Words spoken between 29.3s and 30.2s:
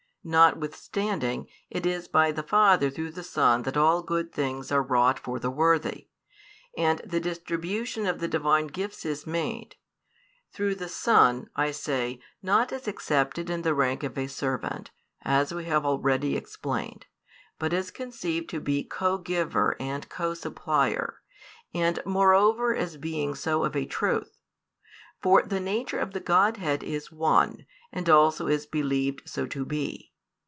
to be.